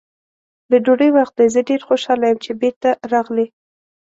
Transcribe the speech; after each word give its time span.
د 0.71 0.73
ډوډۍ 0.83 1.09
وخت 1.17 1.33
دی، 1.39 1.47
زه 1.53 1.59
ډېر 1.69 1.81
خوشحاله 1.87 2.25
یم 2.29 2.39
چې 2.45 2.51
بېرته 2.61 2.89
راغلې. 3.11 3.45